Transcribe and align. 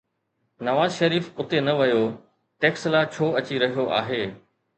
نواز 0.65 0.91
شريف 0.99 1.27
اتي 1.43 1.59
نه 1.67 1.73
ويو، 1.81 2.01
ٽيڪسلا 2.65 3.01
ڇو 3.13 3.25
اچي 3.41 3.55
رهيو 3.67 3.85
آهي؟ 4.01 4.21